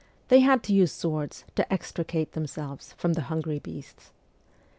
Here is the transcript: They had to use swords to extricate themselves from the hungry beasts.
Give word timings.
They 0.29 0.39
had 0.39 0.63
to 0.63 0.73
use 0.73 0.91
swords 0.91 1.45
to 1.53 1.71
extricate 1.71 2.31
themselves 2.31 2.93
from 2.97 3.13
the 3.13 3.21
hungry 3.29 3.59
beasts. 3.59 4.09